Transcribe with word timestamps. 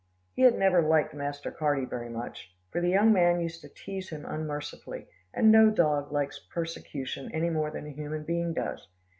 He 0.33 0.41
had 0.41 0.57
never 0.57 0.81
liked 0.81 1.13
Master 1.13 1.51
Carty 1.51 1.85
very 1.85 2.09
much, 2.09 2.51
for 2.71 2.81
the 2.81 2.89
young 2.89 3.13
man 3.13 3.39
used 3.39 3.61
to 3.61 3.69
tease 3.69 4.09
him 4.09 4.25
unmercifully, 4.25 5.05
and 5.31 5.51
no 5.51 5.69
dog 5.69 6.11
likes 6.11 6.39
persecution 6.39 7.29
any 7.31 7.51
more 7.51 7.69
than 7.69 7.85
a 7.85 7.91
human 7.91 8.23
being 8.23 8.51
does. 8.51 8.87